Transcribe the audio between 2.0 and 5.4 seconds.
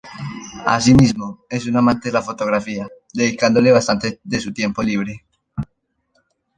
de la fotografía, dedicándole bastante de su tiempo libre.